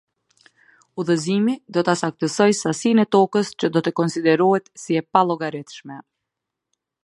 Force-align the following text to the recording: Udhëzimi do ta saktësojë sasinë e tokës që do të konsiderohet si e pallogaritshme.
Udhëzimi 1.01 1.53
do 1.77 1.83
ta 1.89 1.95
saktësojë 2.01 2.57
sasinë 2.61 3.05
e 3.07 3.11
tokës 3.17 3.53
që 3.63 3.71
do 3.77 3.85
të 3.89 3.95
konsiderohet 4.03 4.73
si 4.85 5.01
e 5.03 5.07
pallogaritshme. 5.17 6.03